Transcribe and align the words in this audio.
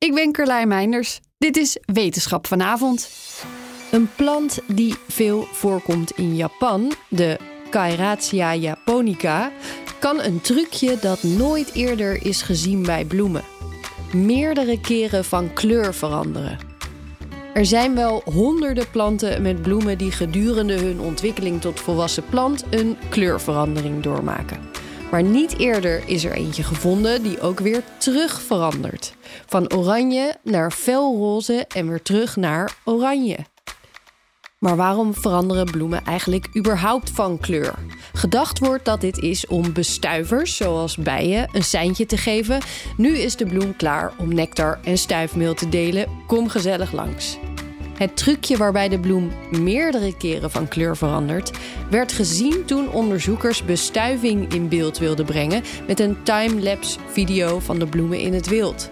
Ik 0.00 0.14
ben 0.14 0.32
Carlijn 0.32 0.68
Meinders. 0.68 1.20
Dit 1.38 1.56
is 1.56 1.78
Wetenschap 1.84 2.46
vanavond. 2.46 3.10
Een 3.90 4.08
plant 4.16 4.58
die 4.66 4.94
veel 5.08 5.42
voorkomt 5.52 6.10
in 6.10 6.36
Japan, 6.36 6.92
de 7.08 7.38
Caeratia 7.70 8.54
japonica, 8.54 9.52
kan 9.98 10.20
een 10.20 10.40
trucje 10.40 10.98
dat 11.00 11.22
nooit 11.22 11.74
eerder 11.74 12.26
is 12.26 12.42
gezien 12.42 12.82
bij 12.82 13.04
bloemen. 13.04 13.44
Meerdere 14.12 14.80
keren 14.80 15.24
van 15.24 15.52
kleur 15.52 15.94
veranderen. 15.94 16.58
Er 17.54 17.66
zijn 17.66 17.94
wel 17.94 18.22
honderden 18.24 18.90
planten 18.90 19.42
met 19.42 19.62
bloemen 19.62 19.98
die 19.98 20.12
gedurende 20.12 20.74
hun 20.74 21.00
ontwikkeling 21.00 21.60
tot 21.60 21.80
volwassen 21.80 22.24
plant 22.30 22.64
een 22.70 22.96
kleurverandering 23.08 24.02
doormaken. 24.02 24.60
Maar 25.10 25.22
niet 25.22 25.58
eerder 25.58 26.02
is 26.06 26.24
er 26.24 26.32
eentje 26.32 26.62
gevonden 26.62 27.22
die 27.22 27.40
ook 27.40 27.60
weer 27.60 27.82
terug 27.98 28.42
verandert. 28.42 29.14
Van 29.46 29.72
oranje 29.72 30.36
naar 30.42 30.70
felroze 30.70 31.64
en 31.74 31.88
weer 31.88 32.02
terug 32.02 32.36
naar 32.36 32.76
oranje. 32.84 33.36
Maar 34.58 34.76
waarom 34.76 35.14
veranderen 35.14 35.70
bloemen 35.70 36.04
eigenlijk 36.04 36.56
überhaupt 36.56 37.10
van 37.10 37.38
kleur? 37.38 37.74
Gedacht 38.12 38.58
wordt 38.58 38.84
dat 38.84 39.00
dit 39.00 39.18
is 39.18 39.46
om 39.46 39.72
bestuivers, 39.72 40.56
zoals 40.56 40.96
bijen, 40.96 41.48
een 41.52 41.64
seintje 41.64 42.06
te 42.06 42.16
geven. 42.16 42.60
Nu 42.96 43.18
is 43.18 43.36
de 43.36 43.46
bloem 43.46 43.76
klaar 43.76 44.12
om 44.18 44.34
nectar 44.34 44.80
en 44.84 44.98
stuifmeel 44.98 45.54
te 45.54 45.68
delen. 45.68 46.06
Kom 46.26 46.48
gezellig 46.48 46.92
langs. 46.92 47.38
Het 48.00 48.16
trucje 48.16 48.56
waarbij 48.56 48.88
de 48.88 48.98
bloem 48.98 49.30
meerdere 49.50 50.16
keren 50.16 50.50
van 50.50 50.68
kleur 50.68 50.96
verandert, 50.96 51.50
werd 51.90 52.12
gezien 52.12 52.64
toen 52.64 52.90
onderzoekers 52.90 53.64
bestuiving 53.64 54.52
in 54.52 54.68
beeld 54.68 54.98
wilden 54.98 55.24
brengen 55.24 55.62
met 55.86 56.00
een 56.00 56.22
timelapse 56.22 56.98
video 57.06 57.58
van 57.58 57.78
de 57.78 57.86
bloemen 57.86 58.18
in 58.18 58.34
het 58.34 58.48
wild. 58.48 58.90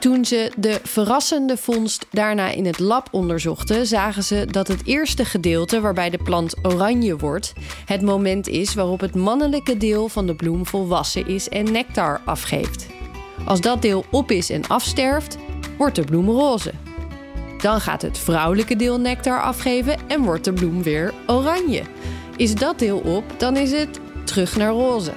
Toen 0.00 0.24
ze 0.24 0.52
de 0.56 0.80
verrassende 0.82 1.56
vondst 1.56 2.06
daarna 2.10 2.50
in 2.50 2.66
het 2.66 2.78
lab 2.78 3.08
onderzochten, 3.10 3.86
zagen 3.86 4.24
ze 4.24 4.46
dat 4.50 4.68
het 4.68 4.84
eerste 4.84 5.24
gedeelte 5.24 5.80
waarbij 5.80 6.10
de 6.10 6.22
plant 6.22 6.54
oranje 6.62 7.16
wordt, 7.16 7.52
het 7.84 8.02
moment 8.02 8.48
is 8.48 8.74
waarop 8.74 9.00
het 9.00 9.14
mannelijke 9.14 9.76
deel 9.76 10.08
van 10.08 10.26
de 10.26 10.34
bloem 10.34 10.66
volwassen 10.66 11.26
is 11.26 11.48
en 11.48 11.72
nectar 11.72 12.20
afgeeft. 12.24 12.86
Als 13.44 13.60
dat 13.60 13.82
deel 13.82 14.04
op 14.10 14.30
is 14.30 14.50
en 14.50 14.66
afsterft, 14.66 15.38
wordt 15.78 15.96
de 15.96 16.04
bloem 16.04 16.28
roze. 16.28 16.72
Dan 17.58 17.80
gaat 17.80 18.02
het 18.02 18.18
vrouwelijke 18.18 18.76
deel 18.76 19.00
nectar 19.00 19.42
afgeven 19.42 19.96
en 20.08 20.22
wordt 20.22 20.44
de 20.44 20.52
bloem 20.52 20.82
weer 20.82 21.14
oranje. 21.26 21.82
Is 22.36 22.54
dat 22.54 22.78
deel 22.78 22.98
op, 22.98 23.24
dan 23.36 23.56
is 23.56 23.72
het 23.72 24.00
terug 24.24 24.56
naar 24.56 24.70
roze. 24.70 25.12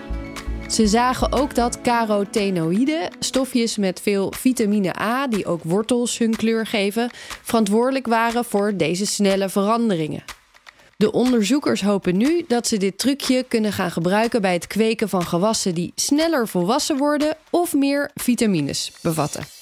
Ze 0.68 0.88
zagen 0.88 1.32
ook 1.32 1.56
dat 1.56 1.82
carotenoïden, 1.82 3.10
stofjes 3.20 3.78
met 3.78 4.02
veel 4.02 4.34
vitamine 4.38 5.00
A, 5.00 5.28
die 5.28 5.46
ook 5.46 5.64
wortels 5.64 6.18
hun 6.18 6.36
kleur 6.36 6.66
geven, 6.66 7.10
verantwoordelijk 7.42 8.08
waren 8.08 8.46
voor 8.46 8.78
deze 8.78 9.06
snelle 9.06 9.50
veranderingen. 9.50 10.24
De 10.98 11.12
onderzoekers 11.12 11.82
hopen 11.82 12.18
nu 12.18 12.44
dat 12.48 12.68
ze 12.68 12.78
dit 12.78 12.98
trucje 12.98 13.44
kunnen 13.48 13.74
gaan 13.74 13.92
gebruiken 13.92 14.42
bij 14.42 14.54
het 14.54 14.68
kweken 14.68 15.10
van 15.10 15.26
gewassen 15.26 15.76
die 15.76 15.92
sneller 15.96 16.48
volwassen 16.48 16.98
worden 16.98 17.38
of 17.50 17.74
meer 17.74 18.12
vitamines 18.14 18.92
bevatten. 19.02 19.61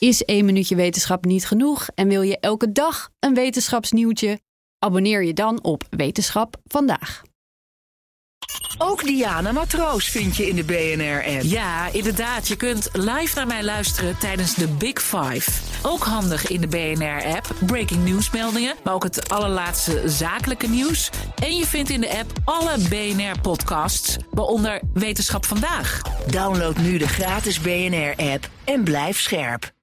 Is 0.00 0.24
één 0.24 0.44
minuutje 0.44 0.74
wetenschap 0.74 1.24
niet 1.24 1.46
genoeg 1.46 1.88
en 1.94 2.08
wil 2.08 2.22
je 2.22 2.38
elke 2.38 2.72
dag 2.72 3.10
een 3.18 3.34
wetenschapsnieuwtje? 3.34 4.40
Abonneer 4.78 5.24
je 5.24 5.32
dan 5.32 5.62
op 5.62 5.84
Wetenschap 5.90 6.56
vandaag. 6.64 7.22
Ook 8.78 9.04
Diana 9.04 9.52
Matroos 9.52 10.08
vind 10.08 10.36
je 10.36 10.48
in 10.48 10.56
de 10.56 10.64
BNR-app. 10.64 11.42
Ja, 11.42 11.92
inderdaad. 11.92 12.48
Je 12.48 12.56
kunt 12.56 12.88
live 12.92 13.36
naar 13.36 13.46
mij 13.46 13.64
luisteren 13.64 14.18
tijdens 14.18 14.54
de 14.54 14.68
Big 14.68 15.02
Five. 15.02 15.50
Ook 15.82 16.02
handig 16.02 16.46
in 16.46 16.60
de 16.60 16.66
BNR-app. 16.66 17.54
Breaking 17.66 18.04
nieuwsmeldingen, 18.04 18.76
maar 18.84 18.94
ook 18.94 19.02
het 19.02 19.28
allerlaatste 19.28 20.02
zakelijke 20.08 20.68
nieuws. 20.68 21.10
En 21.42 21.56
je 21.56 21.66
vindt 21.66 21.90
in 21.90 22.00
de 22.00 22.18
app 22.18 22.32
alle 22.44 22.78
BNR-podcasts, 22.88 24.16
waaronder 24.30 24.80
Wetenschap 24.92 25.44
Vandaag. 25.44 26.02
Download 26.26 26.76
nu 26.76 26.98
de 26.98 27.08
gratis 27.08 27.60
BNR-app 27.60 28.48
en 28.64 28.84
blijf 28.84 29.20
scherp. 29.20 29.78